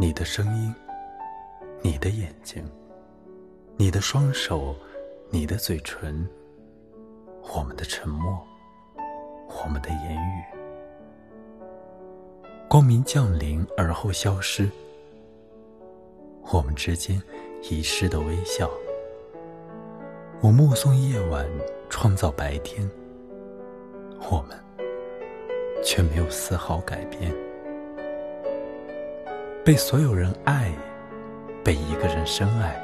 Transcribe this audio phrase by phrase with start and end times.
[0.00, 0.74] 你的声音，
[1.82, 2.64] 你的眼睛，
[3.76, 4.74] 你的双手，
[5.28, 6.26] 你的嘴唇，
[7.54, 8.40] 我们的沉默，
[9.46, 10.42] 我们的言语。
[12.66, 14.70] 光明降临而后消失，
[16.50, 17.22] 我们之间
[17.70, 18.70] 遗失的微笑。
[20.40, 21.46] 我目送夜晚
[21.90, 22.90] 创造白天，
[24.30, 24.58] 我们
[25.84, 27.30] 却没有丝毫改变。
[29.62, 30.72] 被所有人爱，
[31.62, 32.74] 被一个人深爱。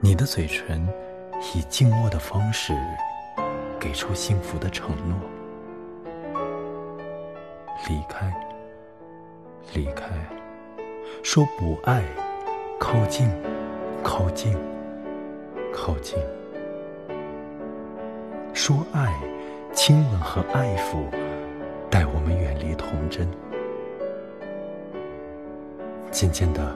[0.00, 0.86] 你的嘴唇
[1.54, 2.74] 以静默的方式
[3.80, 5.16] 给出幸福的承诺。
[7.88, 8.30] 离开，
[9.72, 10.04] 离开，
[11.22, 12.02] 说不爱，
[12.78, 13.26] 靠近，
[14.04, 14.54] 靠近，
[15.72, 16.18] 靠近。
[18.52, 19.10] 说爱，
[19.72, 21.06] 亲吻和爱抚，
[21.88, 23.26] 带我们远离童真。
[26.16, 26.74] 渐渐的，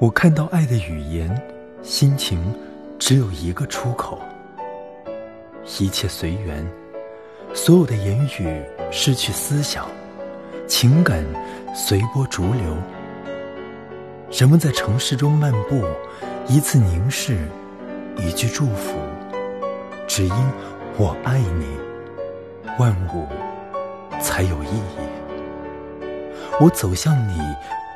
[0.00, 1.40] 我看到爱的语言、
[1.82, 2.52] 心情
[2.98, 4.20] 只有一个出口。
[5.78, 6.66] 一切随缘，
[7.54, 9.86] 所有的言语失去思想，
[10.66, 11.24] 情感
[11.76, 12.76] 随波逐流。
[14.32, 15.84] 人们在城市中漫步，
[16.48, 17.46] 一次凝视，
[18.16, 18.98] 一句祝福，
[20.08, 20.34] 只因
[20.98, 21.66] 我爱你，
[22.80, 23.28] 万物
[24.20, 26.04] 才有意义。
[26.60, 27.38] 我走向你。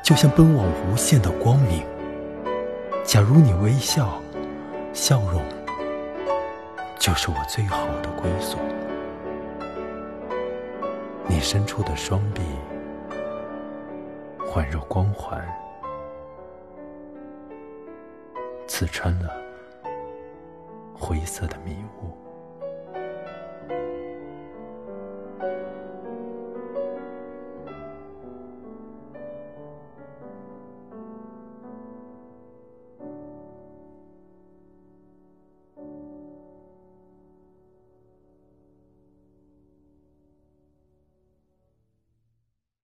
[0.05, 1.83] 就像奔往无限的光明。
[3.02, 4.20] 假如你微笑，
[4.92, 5.42] 笑容
[6.98, 8.58] 就是我最好的归宿。
[11.27, 12.42] 你伸出的双臂，
[14.46, 15.42] 环绕光环，
[18.66, 19.30] 刺穿了
[20.92, 22.23] 灰色的迷雾。